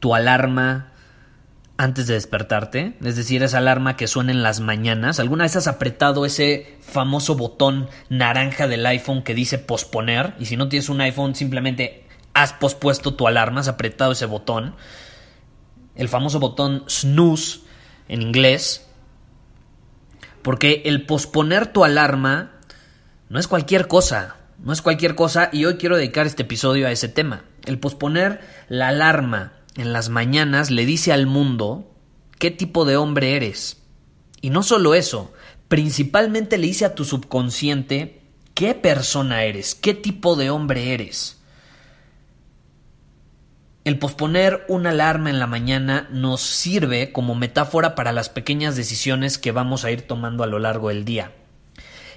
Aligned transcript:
tu 0.00 0.14
alarma 0.14 0.92
antes 1.76 2.06
de 2.06 2.14
despertarte? 2.14 2.94
Es 3.02 3.16
decir, 3.16 3.42
esa 3.42 3.58
alarma 3.58 3.96
que 3.96 4.08
suena 4.08 4.32
en 4.32 4.42
las 4.42 4.60
mañanas. 4.60 5.20
¿Alguna 5.20 5.44
vez 5.44 5.56
has 5.56 5.68
apretado 5.68 6.26
ese 6.26 6.76
famoso 6.80 7.36
botón 7.36 7.88
naranja 8.08 8.66
del 8.66 8.84
iPhone 8.84 9.22
que 9.22 9.34
dice 9.34 9.58
posponer? 9.58 10.34
Y 10.38 10.46
si 10.46 10.56
no 10.56 10.68
tienes 10.68 10.88
un 10.88 11.00
iPhone, 11.00 11.34
simplemente 11.34 12.04
has 12.34 12.52
pospuesto 12.52 13.14
tu 13.14 13.26
alarma, 13.26 13.60
has 13.60 13.68
apretado 13.68 14.12
ese 14.12 14.26
botón. 14.26 14.74
El 15.94 16.08
famoso 16.08 16.40
botón 16.40 16.84
snooze 16.88 17.60
en 18.08 18.22
inglés. 18.22 18.86
Porque 20.42 20.82
el 20.84 21.06
posponer 21.06 21.66
tu 21.72 21.84
alarma 21.84 22.52
no 23.28 23.38
es 23.38 23.46
cualquier 23.46 23.86
cosa. 23.86 24.36
No 24.58 24.72
es 24.72 24.82
cualquier 24.82 25.14
cosa 25.14 25.50
y 25.52 25.64
hoy 25.64 25.76
quiero 25.76 25.96
dedicar 25.96 26.26
este 26.26 26.42
episodio 26.42 26.88
a 26.88 26.90
ese 26.90 27.08
tema. 27.08 27.44
El 27.64 27.78
posponer 27.78 28.40
la 28.68 28.88
alarma 28.88 29.52
en 29.78 29.92
las 29.92 30.08
mañanas 30.08 30.70
le 30.70 30.84
dice 30.84 31.12
al 31.12 31.26
mundo 31.26 31.90
qué 32.38 32.50
tipo 32.50 32.84
de 32.84 32.96
hombre 32.96 33.36
eres. 33.36 33.78
Y 34.40 34.50
no 34.50 34.62
solo 34.62 34.94
eso, 34.94 35.32
principalmente 35.68 36.58
le 36.58 36.66
dice 36.66 36.84
a 36.84 36.94
tu 36.94 37.04
subconsciente 37.04 38.20
qué 38.54 38.74
persona 38.74 39.44
eres, 39.44 39.74
qué 39.74 39.94
tipo 39.94 40.36
de 40.36 40.50
hombre 40.50 40.92
eres. 40.94 41.38
El 43.84 43.98
posponer 43.98 44.66
una 44.68 44.90
alarma 44.90 45.30
en 45.30 45.38
la 45.38 45.46
mañana 45.46 46.08
nos 46.10 46.42
sirve 46.42 47.10
como 47.12 47.34
metáfora 47.34 47.94
para 47.94 48.12
las 48.12 48.28
pequeñas 48.28 48.76
decisiones 48.76 49.38
que 49.38 49.52
vamos 49.52 49.84
a 49.84 49.90
ir 49.90 50.02
tomando 50.02 50.44
a 50.44 50.46
lo 50.46 50.58
largo 50.58 50.90
del 50.90 51.04
día. 51.04 51.32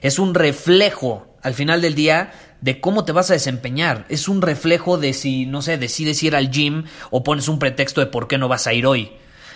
Es 0.02 0.20
un 0.20 0.34
reflejo 0.34 1.28
al 1.44 1.54
final 1.54 1.82
del 1.82 1.96
día 1.96 2.34
de 2.62 2.80
cómo 2.80 3.04
te 3.06 3.12
vas 3.12 3.30
a 3.30 3.34
desempeñar. 3.34 4.06
Es 4.10 4.28
un 4.28 4.42
reflejo 4.42 4.98
de 4.98 5.14
si, 5.14 5.46
no 5.46 5.62
sé, 5.62 5.78
decides 5.78 6.22
ir 6.24 6.36
al 6.36 6.52
gym 6.52 6.86
o 7.10 7.24
pones 7.24 7.48
un 7.48 7.60
pretexto 7.60 8.02
de 8.02 8.08
por 8.08 8.28
qué 8.28 8.38
no 8.38 8.48
vas 8.48 8.68
a 8.68 8.74
ir 8.74 8.86
hoy. 8.86 9.12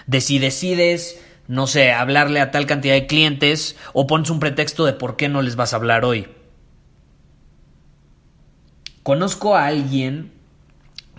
De 0.08 0.22
si 0.22 0.40
decides, 0.40 1.20
no 1.48 1.68
sé, 1.68 1.92
hablarle 1.92 2.42
a 2.42 2.52
tal 2.52 2.66
cantidad 2.66 2.96
de 2.96 3.08
clientes 3.08 3.76
o 3.94 4.08
pones 4.08 4.30
un 4.30 4.40
pretexto 4.40 4.86
de 4.86 4.94
por 4.94 5.16
qué 5.16 5.30
no 5.30 5.42
les 5.42 5.56
vas 5.56 5.74
a 5.74 5.78
hablar 5.78 6.04
hoy. 6.04 6.28
Conozco 9.04 9.56
a 9.56 9.68
alguien, 9.68 10.32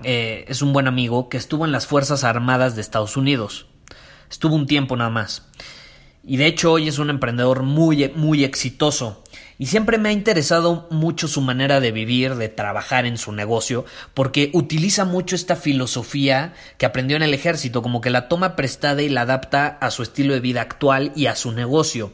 eh, 0.03 0.45
es 0.49 0.61
un 0.61 0.73
buen 0.73 0.89
amigo, 0.89 1.29
que 1.29 1.37
estuvo 1.37 1.65
en 1.65 1.71
las 1.71 1.87
Fuerzas 1.87 2.25
Armadas 2.25 2.75
de 2.75 2.81
Estados 2.81 3.17
Unidos. 3.17 3.67
Estuvo 4.29 4.57
un 4.57 4.67
tiempo 4.67 4.97
nada 4.97 5.11
más. 5.11 5.47
Y 6.25 6.37
de 6.39 6.47
hecho 6.47 6.73
hoy 6.73 6.89
es 6.89 6.99
un 6.99 7.11
emprendedor 7.11 7.63
muy, 7.63 8.11
muy 8.17 8.43
exitoso. 8.43 9.23
Y 9.59 9.67
siempre 9.67 9.97
me 9.97 10.11
ha 10.11 10.13
interesado 10.13 10.87
mucho 10.91 11.29
su 11.29 11.41
manera 11.41 11.81
de 11.81 11.91
vivir, 11.91 12.35
de 12.35 12.49
trabajar 12.49 13.07
en 13.07 13.17
su 13.17 13.33
negocio, 13.33 13.87
porque 14.13 14.51
utiliza 14.53 15.05
mucho 15.05 15.35
esta 15.35 15.57
filosofía 15.57 16.53
que 16.77 16.85
aprendió 16.85 17.17
en 17.17 17.23
el 17.23 17.33
ejército, 17.33 17.81
como 17.81 18.01
que 18.01 18.11
la 18.11 18.29
toma 18.29 18.55
prestada 18.55 19.03
y 19.03 19.09
la 19.09 19.23
adapta 19.23 19.79
a 19.81 19.91
su 19.91 20.03
estilo 20.03 20.35
de 20.35 20.41
vida 20.41 20.61
actual 20.61 21.13
y 21.17 21.27
a 21.27 21.37
su 21.37 21.53
negocio. 21.53 22.13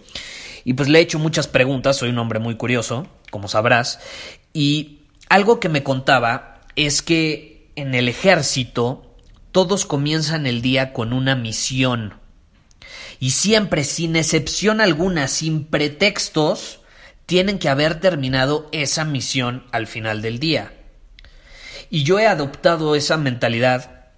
Y 0.64 0.75
pues 0.75 0.88
le 0.88 1.00
he 1.00 1.03
hecho 1.03 1.19
muchas 1.19 1.48
preguntas, 1.48 1.97
soy 1.97 2.10
un 2.10 2.19
hombre 2.19 2.38
muy 2.38 2.54
curioso, 2.54 3.08
como 3.30 3.48
sabrás, 3.48 3.98
y 4.53 5.00
algo 5.28 5.59
que 5.59 5.69
me 5.69 5.82
contaba 5.82 6.60
es 6.76 7.03
que 7.03 7.72
en 7.74 7.94
el 7.94 8.09
ejército 8.09 9.16
todos 9.50 9.84
comienzan 9.84 10.47
el 10.47 10.62
día 10.62 10.92
con 10.92 11.12
una 11.12 11.34
misión. 11.34 12.14
Y 13.19 13.30
siempre, 13.30 13.84
sin 13.84 14.16
excepción 14.16 14.80
alguna, 14.80 15.28
sin 15.28 15.64
pretextos, 15.64 16.81
tienen 17.32 17.59
que 17.59 17.70
haber 17.70 17.98
terminado 17.98 18.69
esa 18.72 19.06
misión 19.06 19.65
al 19.72 19.87
final 19.87 20.20
del 20.20 20.38
día. 20.38 20.75
Y 21.88 22.03
yo 22.03 22.19
he 22.19 22.26
adoptado 22.26 22.94
esa 22.94 23.16
mentalidad, 23.16 24.10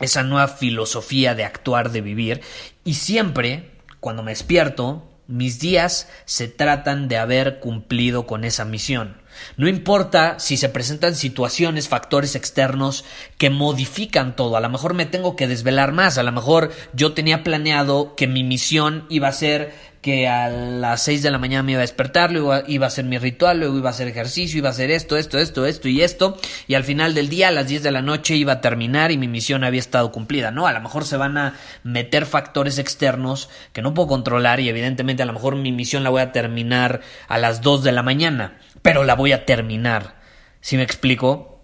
esa 0.00 0.22
nueva 0.22 0.48
filosofía 0.48 1.34
de 1.34 1.44
actuar, 1.44 1.90
de 1.90 2.00
vivir, 2.00 2.40
y 2.82 2.94
siempre, 2.94 3.72
cuando 4.00 4.22
me 4.22 4.30
despierto, 4.30 5.06
mis 5.26 5.58
días 5.58 6.08
se 6.24 6.48
tratan 6.48 7.06
de 7.06 7.18
haber 7.18 7.60
cumplido 7.60 8.26
con 8.26 8.44
esa 8.44 8.64
misión. 8.64 9.20
No 9.58 9.68
importa 9.68 10.38
si 10.38 10.56
se 10.56 10.70
presentan 10.70 11.16
situaciones, 11.16 11.90
factores 11.90 12.34
externos 12.34 13.04
que 13.36 13.50
modifican 13.50 14.36
todo. 14.36 14.56
A 14.56 14.60
lo 14.60 14.70
mejor 14.70 14.94
me 14.94 15.04
tengo 15.04 15.36
que 15.36 15.48
desvelar 15.48 15.92
más. 15.92 16.16
A 16.16 16.22
lo 16.22 16.32
mejor 16.32 16.72
yo 16.94 17.12
tenía 17.12 17.42
planeado 17.44 18.14
que 18.16 18.26
mi 18.26 18.42
misión 18.42 19.04
iba 19.10 19.28
a 19.28 19.32
ser 19.32 19.93
que 20.04 20.28
a 20.28 20.50
las 20.50 21.02
6 21.04 21.22
de 21.22 21.30
la 21.30 21.38
mañana 21.38 21.62
me 21.62 21.72
iba 21.72 21.78
a 21.78 21.80
despertar, 21.80 22.30
luego 22.30 22.52
iba 22.66 22.84
a 22.84 22.88
hacer 22.88 23.06
mi 23.06 23.16
ritual, 23.16 23.60
luego 23.60 23.78
iba 23.78 23.88
a 23.88 23.92
hacer 23.92 24.06
ejercicio, 24.06 24.58
iba 24.58 24.68
a 24.68 24.72
hacer 24.72 24.90
esto, 24.90 25.16
esto, 25.16 25.38
esto, 25.38 25.64
esto 25.64 25.88
y 25.88 26.02
esto, 26.02 26.36
y 26.68 26.74
al 26.74 26.84
final 26.84 27.14
del 27.14 27.30
día, 27.30 27.48
a 27.48 27.52
las 27.52 27.68
10 27.68 27.82
de 27.82 27.90
la 27.90 28.02
noche, 28.02 28.36
iba 28.36 28.52
a 28.52 28.60
terminar 28.60 29.12
y 29.12 29.16
mi 29.16 29.28
misión 29.28 29.64
había 29.64 29.80
estado 29.80 30.12
cumplida. 30.12 30.50
No, 30.50 30.66
a 30.66 30.74
lo 30.74 30.82
mejor 30.82 31.06
se 31.06 31.16
van 31.16 31.38
a 31.38 31.54
meter 31.84 32.26
factores 32.26 32.78
externos 32.78 33.48
que 33.72 33.80
no 33.80 33.94
puedo 33.94 34.08
controlar 34.08 34.60
y 34.60 34.68
evidentemente 34.68 35.22
a 35.22 35.26
lo 35.26 35.32
mejor 35.32 35.56
mi 35.56 35.72
misión 35.72 36.04
la 36.04 36.10
voy 36.10 36.20
a 36.20 36.32
terminar 36.32 37.00
a 37.26 37.38
las 37.38 37.62
2 37.62 37.82
de 37.82 37.92
la 37.92 38.02
mañana, 38.02 38.58
pero 38.82 39.04
la 39.04 39.14
voy 39.14 39.32
a 39.32 39.46
terminar. 39.46 40.16
¿Sí 40.60 40.76
me 40.76 40.82
explico? 40.82 41.62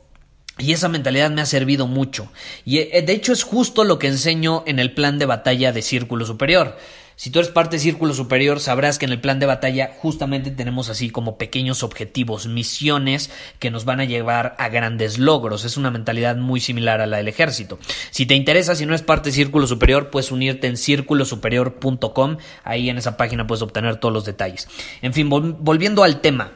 Y 0.57 0.73
esa 0.73 0.89
mentalidad 0.89 1.31
me 1.31 1.43
ha 1.43 1.47
servido 1.47 1.87
mucho. 1.87 2.33
Y 2.65 2.79
eh, 2.79 3.03
de 3.07 3.13
hecho 3.13 3.35
es 3.35 3.43
justo 3.43 3.85
lo 3.85 3.99
que 3.99 4.07
enseño 4.07 4.63
en 4.67 4.79
el 4.79 4.95
plan 4.95 5.19
de 5.19 5.27
batalla 5.27 5.73
de 5.73 5.83
Círculo 5.83 6.25
Superior. 6.25 6.79
Si 7.21 7.29
tú 7.29 7.39
eres 7.39 7.53
parte 7.53 7.77
de 7.77 7.81
Círculo 7.81 8.15
Superior, 8.15 8.61
sabrás 8.61 8.99
que 8.99 9.05
en 9.05 9.13
el 9.13 9.21
plan 9.21 9.39
de 9.39 9.45
batalla 9.45 9.91
justamente 9.99 10.51
tenemos 10.51 10.89
así 10.89 11.11
como 11.11 11.37
pequeños 11.37 11.83
objetivos, 11.83 12.47
misiones 12.47 13.31
que 13.59 13.71
nos 13.71 13.85
van 13.85 14.01
a 14.01 14.07
llevar 14.07 14.57
a 14.59 14.71
grandes 14.71 15.19
logros. 15.19 15.67
Es 15.67 15.77
una 15.77 15.91
mentalidad 15.91 16.37
muy 16.37 16.63
similar 16.63 17.03
a 17.03 17.07
la 17.07 17.19
del 17.19 17.29
ejército. 17.29 17.79
Si 18.11 18.25
te 18.25 18.35
interesa, 18.35 18.75
si 18.75 18.87
no 18.87 18.95
es 18.95 19.03
parte 19.03 19.29
de 19.29 19.35
Círculo 19.35 19.67
Superior, 19.67 20.09
puedes 20.09 20.33
unirte 20.33 20.67
en 20.67 20.79
círculosuperior.com. 20.79 22.39
Ahí 22.65 22.89
en 22.89 22.97
esa 22.97 23.19
página 23.19 23.47
puedes 23.47 23.61
obtener 23.61 23.97
todos 23.97 24.15
los 24.15 24.25
detalles. 24.25 24.67
En 25.03 25.13
fin, 25.13 25.29
volviendo 25.29 26.05
al 26.05 26.23
tema. 26.23 26.53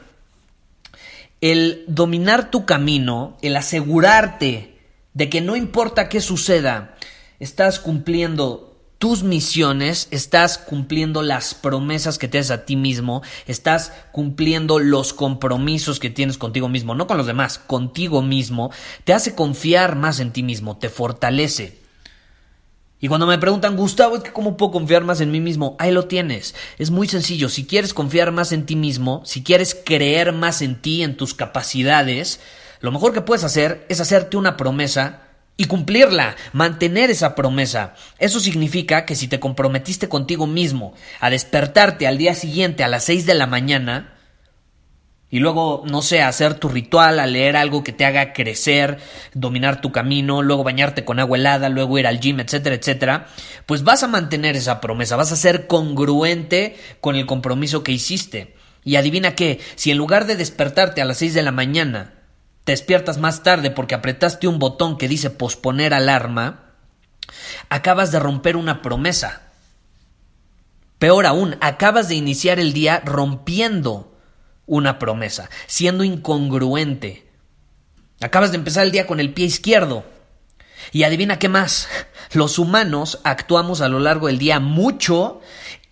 El 1.41 1.83
dominar 1.87 2.49
tu 2.49 2.65
camino, 2.65 3.37
el 3.43 3.55
asegurarte 3.55 4.79
de 5.13 5.29
que 5.29 5.41
no 5.41 5.55
importa 5.55 6.09
qué 6.09 6.21
suceda, 6.21 6.95
estás 7.39 7.79
cumpliendo 7.79 8.74
tus 9.05 9.21
misiones, 9.21 10.07
estás 10.09 10.57
cumpliendo 10.57 11.21
las 11.21 11.53
promesas 11.53 12.17
que 12.17 12.27
te 12.27 12.39
haces 12.39 12.49
a 12.49 12.65
ti 12.65 12.75
mismo, 12.75 13.21
estás 13.45 13.93
cumpliendo 14.11 14.79
los 14.79 15.13
compromisos 15.13 15.99
que 15.99 16.09
tienes 16.09 16.39
contigo 16.39 16.69
mismo, 16.69 16.95
no 16.95 17.05
con 17.05 17.17
los 17.17 17.27
demás, 17.27 17.59
contigo 17.59 18.23
mismo, 18.23 18.71
te 19.03 19.13
hace 19.13 19.35
confiar 19.35 19.95
más 19.95 20.19
en 20.19 20.31
ti 20.31 20.41
mismo, 20.41 20.77
te 20.77 20.89
fortalece. 20.89 21.77
Y 22.99 23.07
cuando 23.07 23.27
me 23.27 23.37
preguntan, 23.37 23.75
Gustavo, 23.77 24.15
es 24.15 24.23
que 24.23 24.33
cómo 24.33 24.57
puedo 24.57 24.71
confiar 24.71 25.03
más 25.03 25.21
en 25.21 25.29
mí 25.29 25.39
mismo, 25.39 25.75
ahí 25.77 25.91
lo 25.91 26.05
tienes. 26.07 26.55
Es 26.79 26.89
muy 26.89 27.07
sencillo. 27.07 27.47
Si 27.49 27.67
quieres 27.67 27.93
confiar 27.93 28.31
más 28.31 28.53
en 28.53 28.65
ti 28.65 28.75
mismo, 28.75 29.21
si 29.23 29.43
quieres 29.43 29.79
creer 29.85 30.33
más 30.33 30.63
en 30.63 30.81
ti, 30.81 31.03
en 31.03 31.15
tus 31.15 31.35
capacidades, 31.35 32.39
lo 32.79 32.91
mejor 32.91 33.13
que 33.13 33.21
puedes 33.21 33.43
hacer 33.43 33.85
es 33.87 34.01
hacerte 34.01 34.35
una 34.35 34.57
promesa 34.57 35.24
y 35.57 35.65
cumplirla, 35.65 36.35
mantener 36.53 37.09
esa 37.09 37.35
promesa. 37.35 37.93
Eso 38.19 38.39
significa 38.39 39.05
que 39.05 39.15
si 39.15 39.27
te 39.27 39.39
comprometiste 39.39 40.09
contigo 40.09 40.47
mismo 40.47 40.93
a 41.19 41.29
despertarte 41.29 42.07
al 42.07 42.17
día 42.17 42.35
siguiente 42.35 42.83
a 42.83 42.87
las 42.87 43.05
6 43.05 43.25
de 43.25 43.35
la 43.35 43.47
mañana, 43.47 44.15
y 45.29 45.39
luego, 45.39 45.83
no 45.85 46.01
sé, 46.01 46.21
hacer 46.21 46.53
tu 46.53 46.69
ritual, 46.69 47.19
a 47.19 47.27
leer 47.27 47.57
algo 47.57 47.83
que 47.83 47.91
te 47.91 48.05
haga 48.05 48.31
crecer, 48.31 48.99
dominar 49.33 49.81
tu 49.81 49.91
camino, 49.91 50.41
luego 50.41 50.63
bañarte 50.63 51.03
con 51.03 51.19
agua 51.19 51.37
helada, 51.37 51.67
luego 51.67 51.99
ir 51.99 52.07
al 52.07 52.19
gym, 52.19 52.39
etcétera, 52.39 52.75
etcétera, 52.75 53.27
pues 53.65 53.83
vas 53.83 54.03
a 54.03 54.07
mantener 54.07 54.55
esa 54.55 54.79
promesa, 54.79 55.17
vas 55.17 55.33
a 55.33 55.35
ser 55.35 55.67
congruente 55.67 56.77
con 57.01 57.15
el 57.15 57.25
compromiso 57.25 57.83
que 57.83 57.91
hiciste. 57.91 58.55
Y 58.83 58.97
adivina 58.97 59.35
qué, 59.35 59.59
si 59.75 59.91
en 59.91 59.97
lugar 59.97 60.25
de 60.25 60.37
despertarte 60.37 61.01
a 61.01 61.05
las 61.05 61.17
6 61.17 61.33
de 61.33 61.41
la 61.41 61.51
mañana, 61.51 62.14
te 62.65 62.71
despiertas 62.71 63.19
más 63.19 63.43
tarde 63.43 63.71
porque 63.71 63.95
apretaste 63.95 64.47
un 64.47 64.59
botón 64.59 64.97
que 64.97 65.07
dice 65.07 65.29
posponer 65.29 65.93
alarma, 65.93 66.73
acabas 67.69 68.11
de 68.11 68.19
romper 68.19 68.57
una 68.57 68.81
promesa. 68.81 69.43
Peor 70.97 71.27
aún, 71.27 71.57
acabas 71.61 72.09
de 72.09 72.15
iniciar 72.15 72.59
el 72.59 72.73
día 72.73 73.01
rompiendo 73.05 74.17
una 74.65 74.97
promesa, 74.97 75.49
siendo 75.67 76.03
incongruente. 76.03 77.29
Acabas 78.19 78.51
de 78.51 78.57
empezar 78.57 78.85
el 78.85 78.91
día 78.91 79.05
con 79.05 79.19
el 79.19 79.31
pie 79.31 79.45
izquierdo. 79.45 80.03
Y 80.91 81.03
adivina 81.03 81.37
qué 81.37 81.49
más. 81.49 81.87
Los 82.33 82.57
humanos 82.57 83.19
actuamos 83.23 83.81
a 83.81 83.89
lo 83.89 83.99
largo 83.99 84.25
del 84.25 84.39
día 84.39 84.59
mucho 84.59 85.39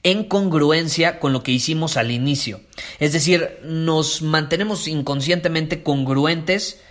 en 0.03 0.25
congruencia 0.25 1.19
con 1.19 1.33
lo 1.33 1.43
que 1.43 1.51
hicimos 1.51 1.97
al 1.97 2.11
inicio. 2.11 2.61
Es 2.99 3.13
decir, 3.13 3.59
nos 3.63 4.21
mantenemos 4.21 4.87
inconscientemente 4.87 5.81
congruentes 5.81 6.81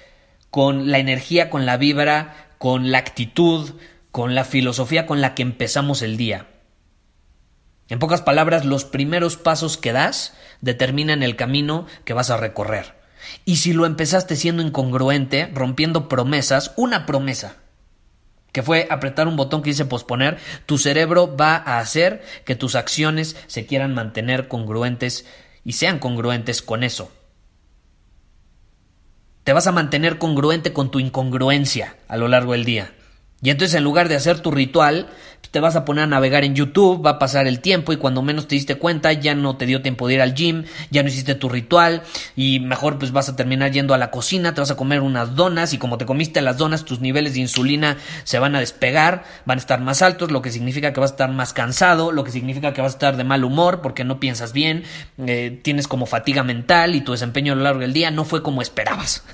con 0.50 0.90
la 0.90 0.98
energía, 0.98 1.50
con 1.50 1.66
la 1.66 1.76
vibra, 1.76 2.54
con 2.58 2.90
la 2.90 2.98
actitud, 2.98 3.70
con 4.10 4.34
la 4.34 4.44
filosofía 4.44 5.06
con 5.06 5.20
la 5.20 5.34
que 5.34 5.42
empezamos 5.42 6.02
el 6.02 6.16
día. 6.16 6.48
En 7.88 7.98
pocas 7.98 8.22
palabras, 8.22 8.64
los 8.64 8.84
primeros 8.84 9.36
pasos 9.36 9.76
que 9.76 9.92
das 9.92 10.34
determinan 10.60 11.22
el 11.22 11.36
camino 11.36 11.86
que 12.04 12.14
vas 12.14 12.30
a 12.30 12.36
recorrer. 12.36 12.94
Y 13.44 13.56
si 13.56 13.72
lo 13.72 13.86
empezaste 13.86 14.36
siendo 14.36 14.62
incongruente, 14.62 15.50
rompiendo 15.52 16.08
promesas, 16.08 16.72
una 16.76 17.06
promesa, 17.06 17.56
que 18.52 18.62
fue 18.62 18.86
apretar 18.90 19.26
un 19.26 19.36
botón 19.36 19.62
que 19.62 19.70
dice 19.70 19.86
posponer, 19.86 20.38
tu 20.66 20.78
cerebro 20.78 21.36
va 21.36 21.56
a 21.56 21.78
hacer 21.78 22.22
que 22.44 22.54
tus 22.54 22.74
acciones 22.74 23.36
se 23.46 23.66
quieran 23.66 23.94
mantener 23.94 24.46
congruentes 24.46 25.26
y 25.64 25.72
sean 25.72 25.98
congruentes 25.98 26.62
con 26.62 26.84
eso. 26.84 27.10
Te 29.44 29.52
vas 29.52 29.66
a 29.66 29.72
mantener 29.72 30.18
congruente 30.18 30.72
con 30.72 30.90
tu 30.90 31.00
incongruencia 31.00 31.96
a 32.06 32.16
lo 32.16 32.28
largo 32.28 32.52
del 32.52 32.64
día. 32.64 32.92
Y 33.42 33.50
entonces 33.50 33.74
en 33.74 33.84
lugar 33.84 34.08
de 34.08 34.14
hacer 34.14 34.40
tu 34.40 34.50
ritual, 34.52 35.08
te 35.50 35.60
vas 35.60 35.76
a 35.76 35.84
poner 35.84 36.04
a 36.04 36.06
navegar 36.06 36.44
en 36.44 36.54
YouTube, 36.54 37.04
va 37.04 37.10
a 37.10 37.18
pasar 37.18 37.46
el 37.46 37.60
tiempo 37.60 37.92
y 37.92 37.96
cuando 37.98 38.22
menos 38.22 38.48
te 38.48 38.54
diste 38.54 38.76
cuenta 38.76 39.12
ya 39.12 39.34
no 39.34 39.56
te 39.56 39.66
dio 39.66 39.82
tiempo 39.82 40.08
de 40.08 40.14
ir 40.14 40.22
al 40.22 40.34
gym, 40.34 40.64
ya 40.90 41.02
no 41.02 41.10
hiciste 41.10 41.34
tu 41.34 41.50
ritual 41.50 42.02
y 42.36 42.60
mejor 42.60 42.98
pues 42.98 43.12
vas 43.12 43.28
a 43.28 43.36
terminar 43.36 43.70
yendo 43.70 43.92
a 43.92 43.98
la 43.98 44.10
cocina, 44.10 44.54
te 44.54 44.62
vas 44.62 44.70
a 44.70 44.76
comer 44.76 45.00
unas 45.00 45.36
donas 45.36 45.74
y 45.74 45.78
como 45.78 45.98
te 45.98 46.06
comiste 46.06 46.40
las 46.40 46.56
donas 46.56 46.86
tus 46.86 47.00
niveles 47.00 47.34
de 47.34 47.40
insulina 47.40 47.98
se 48.24 48.38
van 48.38 48.54
a 48.54 48.60
despegar, 48.60 49.24
van 49.44 49.58
a 49.58 49.60
estar 49.60 49.80
más 49.80 50.00
altos, 50.00 50.30
lo 50.30 50.40
que 50.40 50.50
significa 50.50 50.94
que 50.94 51.00
vas 51.00 51.10
a 51.10 51.14
estar 51.14 51.30
más 51.30 51.52
cansado, 51.52 52.12
lo 52.12 52.24
que 52.24 52.30
significa 52.30 52.72
que 52.72 52.80
vas 52.80 52.92
a 52.92 52.96
estar 52.96 53.16
de 53.16 53.24
mal 53.24 53.44
humor 53.44 53.82
porque 53.82 54.04
no 54.04 54.20
piensas 54.20 54.54
bien, 54.54 54.84
eh, 55.26 55.60
tienes 55.62 55.86
como 55.86 56.06
fatiga 56.06 56.44
mental 56.44 56.94
y 56.94 57.02
tu 57.02 57.12
desempeño 57.12 57.52
a 57.52 57.56
lo 57.56 57.62
largo 57.64 57.80
del 57.80 57.92
día 57.92 58.10
no 58.10 58.24
fue 58.24 58.42
como 58.42 58.62
esperabas. 58.62 59.24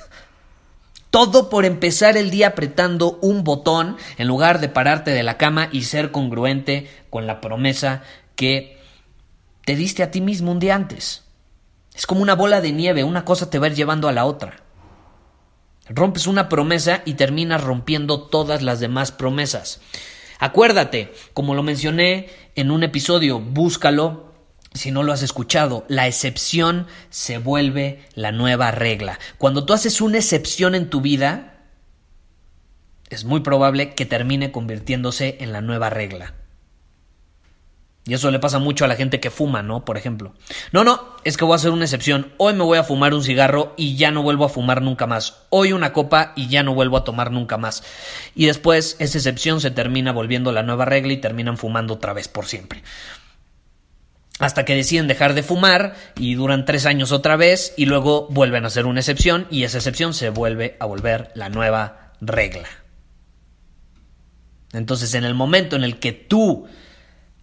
Todo 1.10 1.48
por 1.48 1.64
empezar 1.64 2.16
el 2.16 2.30
día 2.30 2.48
apretando 2.48 3.18
un 3.22 3.42
botón 3.42 3.96
en 4.18 4.28
lugar 4.28 4.60
de 4.60 4.68
pararte 4.68 5.10
de 5.10 5.22
la 5.22 5.38
cama 5.38 5.68
y 5.72 5.82
ser 5.82 6.10
congruente 6.10 6.90
con 7.08 7.26
la 7.26 7.40
promesa 7.40 8.02
que 8.36 8.78
te 9.64 9.74
diste 9.74 10.02
a 10.02 10.10
ti 10.10 10.20
mismo 10.20 10.52
un 10.52 10.58
día 10.58 10.74
antes. 10.74 11.24
Es 11.94 12.06
como 12.06 12.20
una 12.20 12.34
bola 12.34 12.60
de 12.60 12.72
nieve, 12.72 13.04
una 13.04 13.24
cosa 13.24 13.50
te 13.50 13.58
va 13.58 13.66
a 13.66 13.70
ir 13.70 13.74
llevando 13.74 14.08
a 14.08 14.12
la 14.12 14.24
otra. 14.24 14.62
Rompes 15.88 16.26
una 16.26 16.48
promesa 16.48 17.02
y 17.06 17.14
terminas 17.14 17.64
rompiendo 17.64 18.22
todas 18.22 18.62
las 18.62 18.78
demás 18.78 19.10
promesas. 19.10 19.80
Acuérdate, 20.38 21.12
como 21.32 21.54
lo 21.54 21.62
mencioné 21.62 22.28
en 22.54 22.70
un 22.70 22.82
episodio, 22.82 23.40
búscalo, 23.40 24.27
si 24.74 24.90
no 24.90 25.02
lo 25.02 25.12
has 25.12 25.22
escuchado, 25.22 25.84
la 25.88 26.06
excepción 26.06 26.86
se 27.10 27.38
vuelve 27.38 28.04
la 28.14 28.32
nueva 28.32 28.70
regla. 28.70 29.18
Cuando 29.38 29.64
tú 29.64 29.72
haces 29.72 30.00
una 30.00 30.18
excepción 30.18 30.74
en 30.74 30.90
tu 30.90 31.00
vida, 31.00 31.54
es 33.10 33.24
muy 33.24 33.40
probable 33.40 33.94
que 33.94 34.06
termine 34.06 34.52
convirtiéndose 34.52 35.38
en 35.40 35.52
la 35.52 35.60
nueva 35.60 35.90
regla. 35.90 36.34
Y 38.04 38.14
eso 38.14 38.30
le 38.30 38.38
pasa 38.38 38.58
mucho 38.58 38.86
a 38.86 38.88
la 38.88 38.96
gente 38.96 39.20
que 39.20 39.30
fuma, 39.30 39.62
¿no? 39.62 39.84
Por 39.84 39.98
ejemplo. 39.98 40.32
No, 40.72 40.82
no, 40.82 41.14
es 41.24 41.36
que 41.36 41.44
voy 41.44 41.52
a 41.52 41.56
hacer 41.56 41.72
una 41.72 41.84
excepción. 41.84 42.32
Hoy 42.38 42.54
me 42.54 42.64
voy 42.64 42.78
a 42.78 42.84
fumar 42.84 43.12
un 43.12 43.22
cigarro 43.22 43.74
y 43.76 43.96
ya 43.96 44.10
no 44.10 44.22
vuelvo 44.22 44.46
a 44.46 44.48
fumar 44.48 44.80
nunca 44.80 45.06
más. 45.06 45.42
Hoy 45.50 45.74
una 45.74 45.92
copa 45.92 46.32
y 46.34 46.48
ya 46.48 46.62
no 46.62 46.72
vuelvo 46.72 46.96
a 46.96 47.04
tomar 47.04 47.30
nunca 47.30 47.58
más. 47.58 47.82
Y 48.34 48.46
después 48.46 48.96
esa 48.98 49.18
excepción 49.18 49.60
se 49.60 49.70
termina 49.70 50.12
volviendo 50.12 50.52
la 50.52 50.62
nueva 50.62 50.86
regla 50.86 51.12
y 51.12 51.18
terminan 51.18 51.58
fumando 51.58 51.94
otra 51.94 52.14
vez 52.14 52.28
por 52.28 52.46
siempre 52.46 52.82
hasta 54.38 54.64
que 54.64 54.74
deciden 54.74 55.08
dejar 55.08 55.34
de 55.34 55.42
fumar 55.42 55.94
y 56.16 56.34
duran 56.34 56.64
tres 56.64 56.86
años 56.86 57.12
otra 57.12 57.36
vez 57.36 57.74
y 57.76 57.86
luego 57.86 58.28
vuelven 58.30 58.64
a 58.64 58.70
ser 58.70 58.86
una 58.86 59.00
excepción 59.00 59.46
y 59.50 59.64
esa 59.64 59.78
excepción 59.78 60.14
se 60.14 60.30
vuelve 60.30 60.76
a 60.80 60.86
volver 60.86 61.30
la 61.34 61.48
nueva 61.48 62.12
regla. 62.20 62.68
Entonces 64.72 65.14
en 65.14 65.24
el 65.24 65.34
momento 65.34 65.76
en 65.76 65.84
el 65.84 65.98
que 65.98 66.12
tú 66.12 66.68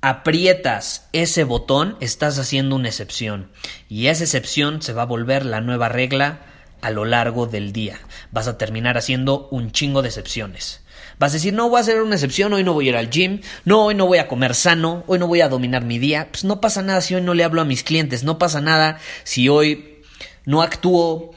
aprietas 0.01 1.09
ese 1.13 1.43
botón 1.43 1.97
estás 1.99 2.37
haciendo 2.37 2.75
una 2.75 2.89
excepción 2.89 3.51
y 3.89 4.07
esa 4.07 4.23
excepción 4.23 4.81
se 4.81 4.93
va 4.93 5.03
a 5.03 5.07
volver 5.07 5.45
la 5.45 5.61
nueva 5.61 5.89
regla 5.89 6.41
a 6.81 6.91
lo 6.91 7.03
largo 7.03 7.47
del 7.47 7.73
día. 7.73 7.99
Vas 8.31 8.47
a 8.47 8.57
terminar 8.57 8.97
haciendo 8.97 9.47
un 9.49 9.71
chingo 9.71 10.01
de 10.01 10.09
excepciones. 10.09 10.84
Vas 11.17 11.31
a 11.31 11.35
decir, 11.35 11.53
no 11.53 11.69
voy 11.69 11.77
a 11.77 11.81
hacer 11.81 12.01
una 12.01 12.15
excepción, 12.15 12.51
hoy 12.53 12.63
no 12.63 12.73
voy 12.73 12.87
a 12.87 12.89
ir 12.89 12.95
al 12.97 13.09
gym, 13.09 13.41
no, 13.63 13.85
hoy 13.85 13.95
no 13.95 14.05
voy 14.05 14.17
a 14.17 14.27
comer 14.27 14.53
sano, 14.53 15.03
hoy 15.07 15.17
no 15.17 15.27
voy 15.27 15.41
a 15.41 15.47
dominar 15.47 15.85
mi 15.85 15.97
día. 15.97 16.27
Pues 16.31 16.43
no 16.43 16.59
pasa 16.59 16.81
nada 16.81 17.01
si 17.01 17.15
hoy 17.15 17.21
no 17.21 17.33
le 17.33 17.43
hablo 17.43 17.61
a 17.61 17.65
mis 17.65 17.83
clientes, 17.83 18.23
no 18.23 18.37
pasa 18.37 18.59
nada 18.59 18.99
si 19.23 19.47
hoy 19.47 20.01
no 20.45 20.61
actúo 20.61 21.31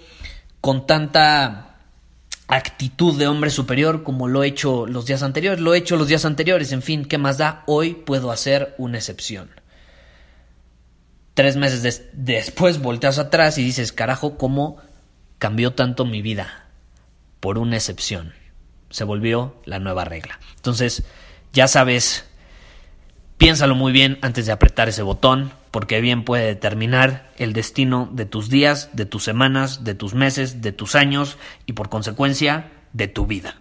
con 0.61 0.87
tanta 0.87 1.77
actitud 2.49 3.17
de 3.19 3.29
hombre 3.29 3.51
superior 3.51 4.03
como 4.03 4.27
lo 4.27 4.43
he 4.43 4.49
hecho 4.49 4.87
los 4.87 5.07
días 5.07 5.23
anteriores, 5.23 5.61
lo 5.61 5.75
he 5.75 5.79
hecho 5.79 5.97
los 5.97 6.09
días 6.09 6.25
anteriores, 6.25 6.73
en 6.73 6.83
fin, 6.83 7.05
¿qué 7.05 7.19
más 7.19 7.39
da? 7.39 7.63
Hoy 7.67 7.95
puedo 7.95 8.33
hacer 8.33 8.75
una 8.79 8.99
excepción. 8.99 9.51
Tres 11.35 11.57
meses 11.57 12.03
después 12.15 12.81
volteas 12.81 13.19
atrás 13.19 13.59
y 13.59 13.63
dices, 13.63 13.93
carajo, 13.93 14.37
¿cómo 14.39 14.79
cambió 15.39 15.75
tanto 15.75 16.05
mi 16.05 16.21
vida? 16.21 16.67
Por 17.39 17.59
una 17.59 17.77
excepción 17.77 18.33
se 18.91 19.05
volvió 19.05 19.57
la 19.65 19.79
nueva 19.79 20.05
regla. 20.05 20.39
Entonces, 20.57 21.05
ya 21.53 21.69
sabes, 21.69 22.27
piénsalo 23.37 23.75
muy 23.75 23.93
bien 23.93 24.19
antes 24.23 24.47
de 24.47 24.53
apretar 24.53 24.89
ese 24.89 25.03
botón, 25.03 25.53
porque 25.71 26.01
bien 26.01 26.25
puede 26.25 26.47
determinar 26.47 27.31
el 27.37 27.53
destino 27.53 28.09
de 28.13 28.25
tus 28.25 28.49
días, 28.49 28.91
de 28.95 29.07
tus 29.07 29.25
semanas, 29.25 29.85
de 29.85 29.95
tus 29.95 30.15
meses, 30.15 30.63
de 30.63 30.73
tus 30.73 30.95
años 30.95 31.37
y 31.67 31.75
por 31.75 31.89
consecuencia 31.89 32.71
de 32.93 33.09
tu 33.09 33.27
vida. 33.27 33.61